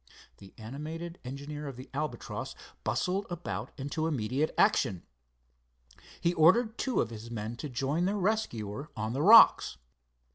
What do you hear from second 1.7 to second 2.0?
the